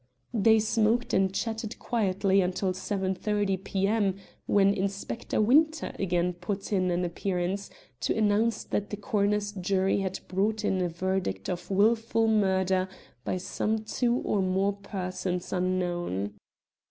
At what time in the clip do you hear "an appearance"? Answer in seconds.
6.89-7.69